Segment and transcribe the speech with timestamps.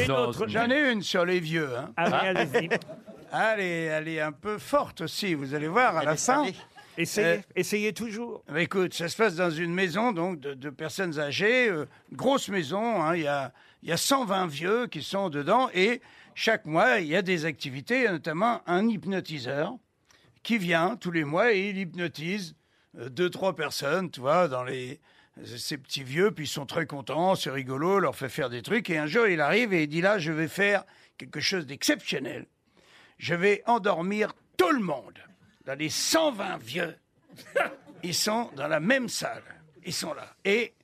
[0.00, 0.38] J'ai une Non, autre.
[0.46, 1.70] c'est- J'en ai une sur les vieux.
[1.76, 1.92] Hein.
[1.96, 2.68] Allez, allez-y.
[3.32, 6.44] Elle, est, elle est un peu forte aussi, vous allez voir à la fin.
[6.98, 8.42] Essayez, Euh, essayez toujours.
[8.48, 12.48] Bah, écoute, ça se passe dans une maison donc de, de personnes âgées, euh, grosse
[12.48, 13.00] maison.
[13.02, 13.52] hein, Il y, a,
[13.82, 16.02] il y a 120 vieux qui sont dedans et
[16.34, 19.74] chaque mois il y a des activités, notamment un hypnotiseur
[20.42, 22.56] qui vient tous les mois et il hypnotise
[22.98, 25.00] euh, deux trois personnes, tu vois, dans les
[25.44, 28.90] ces petits vieux, puis ils sont très contents, c'est rigolo, leur fait faire des trucs
[28.90, 30.84] et un jour il arrive et il dit là je vais faire
[31.16, 32.46] quelque chose d'exceptionnel.
[33.18, 35.18] Je vais endormir tout le monde.
[35.66, 36.96] Dans les 120 vieux,
[38.02, 39.42] ils sont dans la même salle.
[39.84, 40.34] Ils sont là.
[40.44, 40.74] Et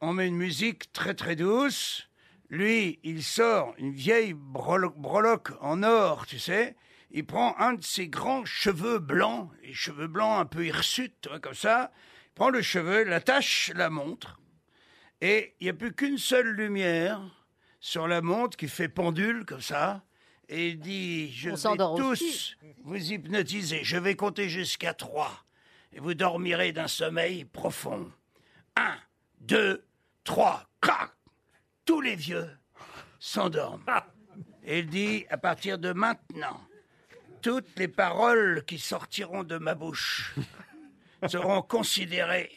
[0.00, 2.08] on met une musique très très douce.
[2.48, 6.76] Lui, il sort une vieille breloque en or, tu sais.
[7.10, 11.54] Il prend un de ses grands cheveux blancs, les cheveux blancs un peu hirsutes, comme
[11.54, 11.92] ça.
[12.36, 14.38] Prend le cheveu, l'attache la montre.
[15.22, 17.18] Et il n'y a plus qu'une seule lumière
[17.80, 20.04] sur la montre qui fait pendule comme ça.
[20.50, 22.54] Et il dit, je On vais tous aussi.
[22.84, 23.82] vous hypnotiser.
[23.84, 25.44] Je vais compter jusqu'à trois.
[25.94, 28.12] Et vous dormirez d'un sommeil profond.
[28.76, 28.96] Un,
[29.40, 29.86] deux,
[30.22, 30.68] trois.
[30.82, 31.12] Crac
[31.86, 32.50] Tous les vieux
[33.18, 33.82] s'endorment.
[34.62, 36.60] Et il dit, à partir de maintenant,
[37.40, 40.34] toutes les paroles qui sortiront de ma bouche
[41.28, 42.50] seront considérées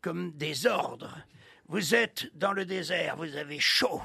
[0.00, 1.18] comme des ordres.
[1.66, 4.00] Vous êtes dans le désert, vous avez chaud.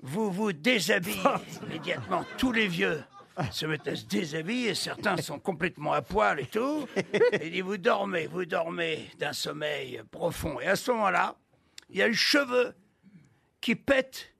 [0.00, 1.20] Vous vous déshabillez
[1.62, 2.24] immédiatement.
[2.38, 3.02] Tous les vieux
[3.50, 4.74] se mettent à se déshabiller.
[4.74, 6.86] Certains sont complètement à poil et tout.
[7.32, 10.60] Et il dit, vous dormez, vous dormez d'un sommeil profond.
[10.60, 11.36] Et à ce moment-là,
[11.90, 12.74] il y a le cheveu
[13.60, 14.34] qui pète.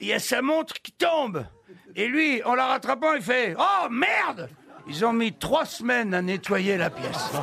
[0.00, 1.46] Il y a sa montre qui tombe.
[1.94, 4.48] Et lui, en la rattrapant, il fait Oh merde
[4.90, 7.30] Ils ont mis trois semaines à nettoyer la pièce.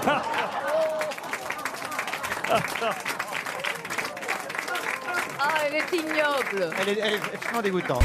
[5.40, 6.74] Ah, elle est ignoble.
[6.82, 8.04] Elle est, elle est extrêmement dégoûtante.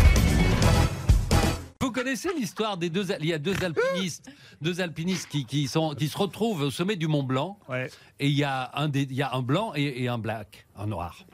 [1.80, 4.30] Vous connaissez l'histoire des deux il y a deux alpinistes
[4.60, 7.90] deux alpinistes qui, qui sont qui se retrouvent au sommet du Mont Blanc Ouais.
[8.20, 10.66] et il y a un des il y a un blanc et, et un black
[10.76, 11.24] un noir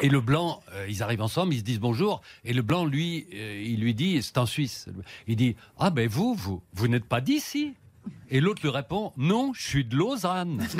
[0.00, 3.26] et le blanc euh, ils arrivent ensemble ils se disent bonjour et le blanc lui
[3.34, 4.86] euh, il lui dit c'est un Suisse
[5.26, 7.74] il dit ah ben vous vous vous n'êtes pas d'ici
[8.30, 10.66] et l'autre lui répond non je suis de Lausanne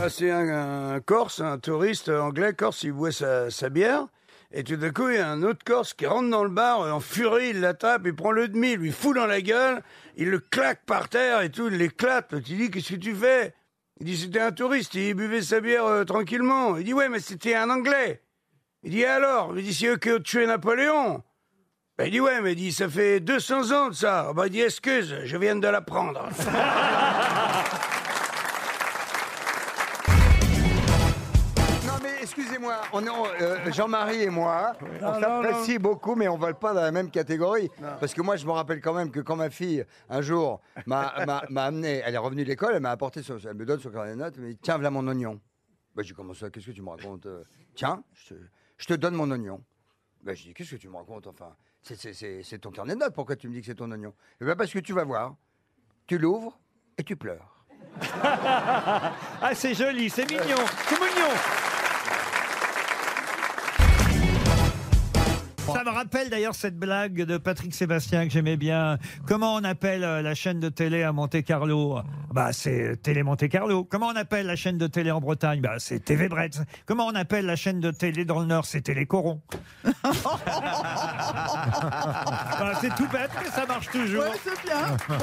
[0.00, 4.06] Bah, c'est un, Corse, un touriste anglais Corse, il boit sa bière.
[4.52, 6.80] Et tout d'un coup, il y a un autre Corse qui rentre dans le bar,
[6.80, 9.80] euh, en furie, il l'attrape, il prend le demi, il lui fout dans la gueule,
[10.16, 12.30] il le claque par terre et tout, il l'éclate.
[12.42, 13.54] Tu dis, qu'est-ce que tu fais?
[14.00, 16.76] Il dit, c'était un touriste, il buvait sa bière euh, tranquillement.
[16.76, 18.22] Il dit, ouais, mais c'était un Anglais.
[18.82, 19.56] Il dit, alors?
[19.56, 21.22] Il dit, c'est eux qui ont Napoléon.
[21.96, 24.32] Ben, il dit, ouais, mais il dit, ça fait 200 ans de ça.
[24.34, 26.28] Ben, il dit, excuse, je viens de l'apprendre.
[32.22, 34.72] excusez-moi, on est- on- euh, Jean-Marie et moi,
[35.02, 37.70] on s'apprécie beaucoup, mais on ne vole pas dans la même catégorie.
[38.00, 41.12] Parce que moi, je me rappelle quand même que quand ma fille, un jour, m'a
[41.26, 43.80] m'a- m'a amené, elle est revenue de l'école, elle m'a apporté, son- elle me donne
[43.80, 45.40] son carnet de notes, elle me dit tiens, voilà mon oignon.
[45.94, 47.42] Ben, j'ai commencé, qu'est-ce que tu me racontes euh
[47.74, 48.40] Tiens, je te,
[48.78, 49.62] je te donne mon oignon.
[50.22, 52.94] Ben, je dis qu'est-ce que tu me racontes enfin c'est- c'est- C'est c'est ton carnet
[52.94, 54.12] de notes, pourquoi tu me dis que c'est ton oignon?
[54.40, 55.34] Eh ben, parce que tu vas voir,
[56.06, 56.58] tu l'ouvres
[56.98, 57.56] et tu pleures.
[59.42, 60.56] Ah, c'est joli, c'est mignon,
[60.88, 61.30] c'est mignon.
[65.72, 68.98] Ça me rappelle d'ailleurs cette blague de Patrick Sébastien que j'aimais bien.
[69.26, 72.00] Comment on appelle euh, la chaîne de télé à Monte Carlo?
[72.32, 73.84] Bah c'est Télé Monte Carlo.
[73.84, 75.60] Comment on appelle la chaîne de télé en Bretagne?
[75.60, 76.60] Bah c'est TV Bretz.
[76.86, 78.64] Comment on appelle la chaîne de télé dans le Nord?
[78.66, 79.40] C'est Télé Coron.
[82.60, 84.24] Bah, c'est tout bête, mais ça marche toujours.
[84.44, 84.96] c'est bien.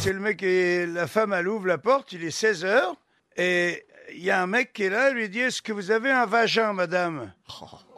[0.00, 2.94] C'est le mec et la femme, elle ouvre la porte, il est 16 heures,
[3.36, 5.90] et il y a un mec qui est là, elle lui dit Est-ce que vous
[5.90, 7.32] avez un vagin, madame?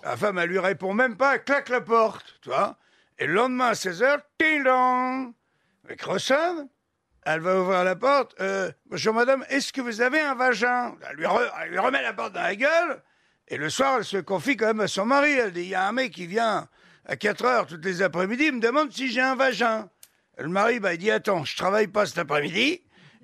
[0.02, 2.76] La femme, elle lui répond même pas, elle claque la porte, tu vois.
[3.18, 5.32] Et le lendemain à 16 heures, ting dong
[5.88, 6.68] mec ressonne,
[7.24, 10.94] elle va ouvrir la porte Euh, Bonjour, madame, est-ce que vous avez un vagin?
[11.10, 13.02] Elle lui, re- elle lui remet la porte dans la gueule,
[13.48, 15.32] et le soir, elle se confie quand même à son mari.
[15.32, 16.68] Elle dit Il y a un mec qui vient
[17.04, 19.90] à 4 heures toutes les après-midi, il me demande si j'ai un vagin.
[20.38, 22.82] Le mari, bah, il dit Attends, je travaille pas cet après-midi,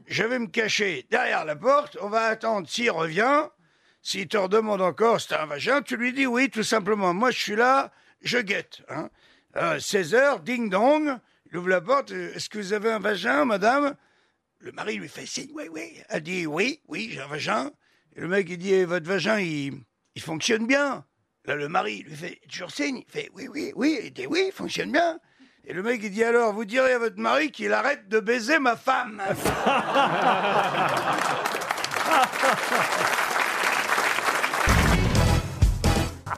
[0.09, 3.45] je vais me cacher derrière la porte, on va attendre s'il revient.
[4.09, 7.13] S'il te redemande encore t'as un vagin, tu lui dis oui, tout simplement.
[7.13, 7.91] Moi, je suis là,
[8.23, 8.83] je guette.
[8.89, 9.11] Hein.
[9.81, 11.19] 16 heures, ding dong,
[11.51, 12.13] il ouvre la porte.
[12.13, 13.97] euh, Est-ce que vous avez un vagin, madame?
[14.61, 16.01] Le mari lui fait signe, oui, oui.
[16.09, 17.73] Elle dit oui, oui, j'ai un vagin.
[18.15, 19.81] Et le mec, il dit Eh, Votre vagin, il,
[20.15, 21.05] il fonctionne bien.
[21.45, 22.99] Là, le mari lui fait toujours signe.
[22.99, 23.99] Il fait oui, oui, oui.
[24.05, 25.19] Il dit oui, il fonctionne bien.
[25.65, 28.61] Et le mec, il dit alors, vous direz à votre mari qu'il arrête de baiser
[28.61, 29.21] ma femme.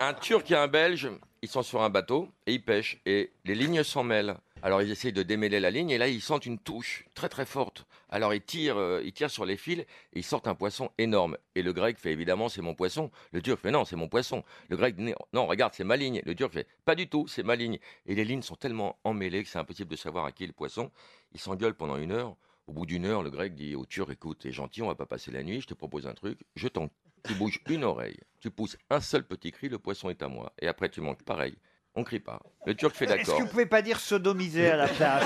[0.09, 1.11] Un Turc et un Belge,
[1.43, 4.39] ils sont sur un bateau et ils pêchent et les lignes s'en mêlent.
[4.63, 7.45] Alors ils essayent de démêler la ligne et là ils sentent une touche très très
[7.45, 7.85] forte.
[8.09, 11.37] Alors ils tirent, euh, sur les fils et ils sortent un poisson énorme.
[11.55, 13.11] Et le grec fait évidemment c'est mon poisson.
[13.33, 14.45] Le turc fait non c'est mon poisson.
[14.71, 14.97] Le grec
[15.35, 16.23] non regarde c'est ma ligne.
[16.25, 17.79] Le turc fait pas du tout c'est ma ligne.
[18.07, 20.55] Et les lignes sont tellement emmêlées que c'est impossible de savoir à qui est le
[20.55, 20.91] poisson.
[21.35, 22.35] Ils s'engueulent pendant une heure.
[22.67, 25.07] Au bout d'une heure le grec dit au turc écoute t'es gentil on va pas
[25.07, 26.89] passer la nuit je te propose un truc je t'en
[27.29, 30.53] tu bouges une oreille, tu pousses un seul petit cri, le poisson est à moi.
[30.61, 31.57] Et après, tu manques pareil.
[31.95, 32.41] On crie pas.
[32.67, 33.41] Le turc fait Est-ce que d'accord.
[33.41, 35.25] vous pouvez pas dire sodomiser à la place?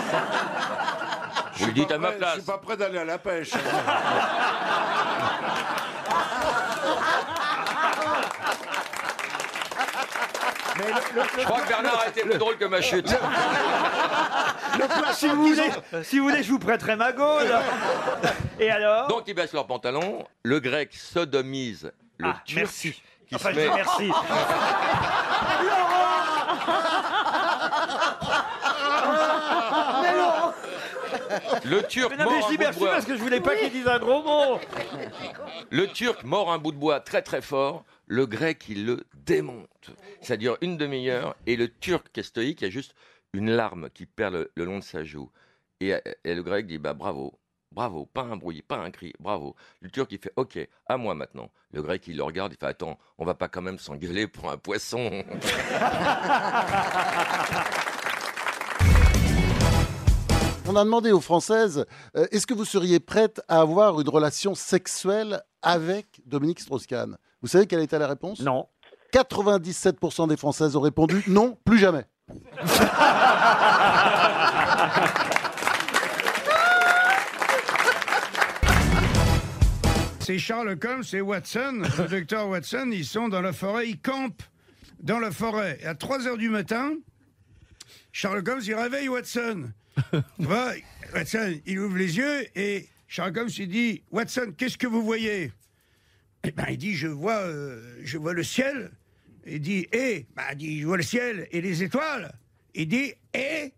[1.56, 2.34] Je lui dis à ma Je place.
[2.34, 3.50] suis pas prêt d'aller à la pêche.
[11.38, 13.08] Je crois que Bernard a été plus drôle que ma chute.
[15.12, 15.70] si, vous voulez,
[16.02, 17.52] si vous voulez, je vous prêterai ma gaule.
[18.58, 20.24] Et alors Donc ils baissent leurs pantalons.
[20.44, 22.56] Le grec sodomise le Ah, turc.
[22.60, 23.02] merci.
[23.28, 23.74] Qui Enfin, se je dis met...
[23.74, 24.10] merci.
[31.64, 32.90] Le turc Mais non, mais je dis un bout de merci bois.
[32.90, 34.58] parce que je voulais pas qu'il dise un gros mot.
[35.70, 37.84] Le turc mord un bout de bois très très fort.
[38.12, 39.90] Le grec, il le démonte.
[40.20, 41.34] Ça dure une demi-heure.
[41.46, 42.94] Et le turc est stoïque, il y a juste
[43.32, 45.30] une larme qui perd le, le long de sa joue.
[45.80, 47.32] Et, et le grec dit bah bravo.
[47.70, 49.56] Bravo, pas un bruit, pas un cri, bravo.
[49.80, 51.50] Le turc il fait ok, à moi maintenant.
[51.72, 54.50] Le grec il le regarde, il fait attends, on va pas quand même s'engueuler pour
[54.50, 55.10] un poisson.
[60.68, 61.86] On a demandé aux Françaises
[62.16, 67.16] euh, est-ce que vous seriez prête à avoir une relation sexuelle avec Dominique Strauss-Kahn?
[67.42, 68.40] Vous savez quelle était la réponse?
[68.40, 68.68] Non.
[69.12, 72.04] 97% des Françaises ont répondu non, plus jamais.
[80.20, 84.44] C'est Charles Holmes et Watson, le docteur Watson, ils sont dans la forêt, ils campent
[85.00, 85.78] dans la forêt.
[85.82, 86.92] Et à 3 heures du matin,
[88.12, 89.72] Charles Holmes, il réveille Watson.
[91.12, 95.52] Watson, il ouvre les yeux et Charles Holmes, il dit Watson, qu'est-ce que vous voyez?
[96.44, 98.90] Eh ben, il dit Je vois, euh, je vois le ciel.
[99.46, 102.32] Il dit Et bah, il dit Je vois le ciel et les étoiles.
[102.74, 103.72] Il dit Et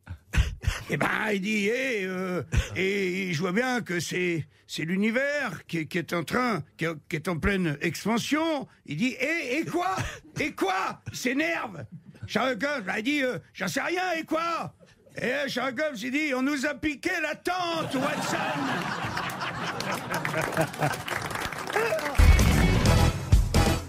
[0.90, 2.43] eh ben, il dit, eh, euh,
[2.76, 7.28] et je vois bien que c'est c'est l'univers qui, qui est en train, qui, est-
[7.28, 8.66] en pleine expansion.
[8.87, 9.94] Il dit, et, et quoi?
[10.40, 11.00] Et quoi?
[11.12, 11.84] Il s'énerve.
[12.26, 14.75] Charles Holmes, bah, il dit, euh, j'en sais rien, et quoi?
[15.20, 18.37] Et Charles Holmes, il dit, on nous a piqué la tente, Watson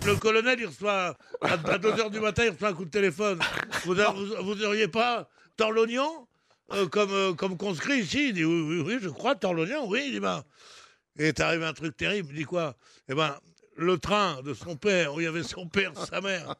[0.05, 3.39] Le colonel, il reçoit, à 2h du matin, il reçoit un coup de téléphone.
[3.85, 6.27] Vous, a- vous, vous auriez pas tord l'oignon
[6.73, 8.29] euh, comme, euh, comme conscrit ici?
[8.29, 10.03] Il dit oui, oui, oui, je crois, tord l'oignon, oui.
[10.07, 10.43] Il dit ben.
[11.17, 12.29] Et est arrivé un truc terrible.
[12.31, 12.75] Il dit quoi?
[13.09, 13.35] Eh ben,
[13.77, 16.55] le train de son père, où il y avait son père, sa mère,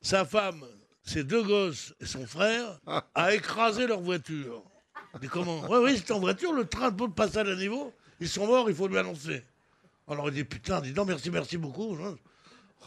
[0.00, 0.64] sa femme,
[1.02, 2.78] ses deux gosses et son frère,
[3.14, 4.62] a écrasé leur voiture.
[5.14, 5.62] Il dit comment?
[5.68, 7.92] Oui, oui, c'est en voiture, le train de passage à niveau.
[8.20, 9.44] Ils sont morts, il faut lui annoncer.
[10.08, 11.96] Alors il dit putain, dis non, merci, merci beaucoup.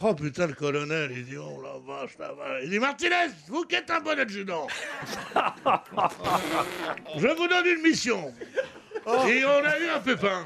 [0.01, 2.61] Oh putain, le colonel, il dit oh la vache, la vache.
[2.63, 4.65] Il dit Martinez, vous qui êtes un bon adjudant,
[7.17, 8.33] je vous donne une mission.
[9.27, 10.45] Et on a eu un pépin,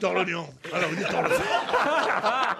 [0.00, 0.48] tord l'oignon.
[0.72, 1.36] Alors il dit tord l'oignon.
[1.68, 2.56] Ah,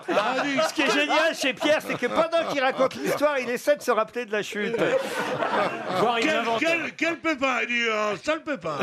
[0.69, 3.83] Ce qui est génial chez Pierre, c'est que pendant qu'il raconte l'histoire, il essaie de
[3.83, 4.75] se rappeler de la chute.
[4.77, 4.97] Il
[6.23, 6.61] Quel, invente.
[6.61, 7.61] quel- quel pépin?
[7.63, 8.79] Il dit un sale pépin.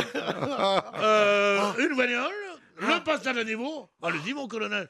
[1.00, 2.32] Euh, une bagnole,
[2.78, 3.90] le passage à niveau.
[4.02, 4.90] Allez-y, mon colonel.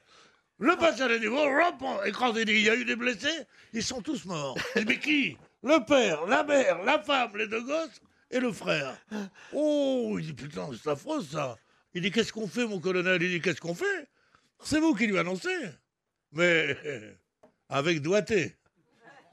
[0.61, 2.41] Le passage à niveau, on- écrasé.
[2.41, 4.55] Il dit, il y a eu des blessés, ils sont tous morts.
[4.87, 5.35] Mais qui?
[5.63, 7.99] Le père, la mère, la femme, les deux gosses
[8.29, 8.95] et le frère.
[9.53, 11.57] Oh, il dit, putain, c'est affreux ça.
[11.93, 13.21] Il dit, qu'est-ce qu'on fait, mon colonel?
[13.21, 14.07] Il dit, qu'est-ce qu'on fait?
[14.63, 15.49] C'est vous qui lui annoncez.
[16.31, 16.77] Mais
[17.69, 18.55] avec doigté.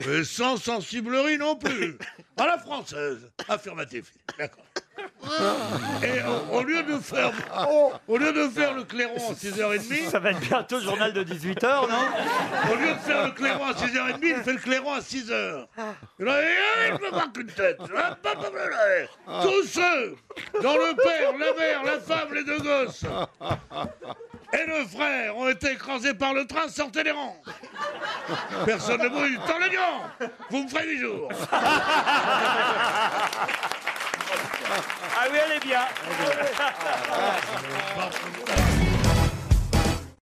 [0.01, 1.99] Et sans sensiblerie non plus.
[2.37, 3.31] À la française.
[3.49, 4.13] Affirmatif.
[4.39, 4.65] D'accord.
[6.03, 7.33] Et au, au lieu de faire,
[8.07, 11.25] au lieu de faire le clairon à 6h30, Ça va être bientôt le journal de
[11.25, 12.73] 18h, non?
[12.73, 15.67] au lieu de faire le clairon à 6h30, il fait le clairon à 6h.
[16.21, 17.79] Et là, eh, il me marque une tête.
[17.79, 20.17] Tous ceux
[20.63, 23.05] dont le père, la mère, la femme, les deux gosses
[24.53, 27.37] et le frère ont été écrasés par le train, sortez les rangs.
[28.65, 29.39] Personne ne bouge.
[29.47, 31.29] Tant l'oignon Vous me ferez 8 jours.
[34.71, 35.81] Ah oui, elle est bien.